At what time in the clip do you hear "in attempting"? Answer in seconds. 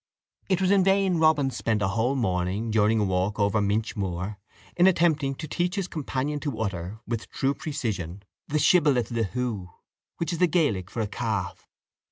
4.75-5.35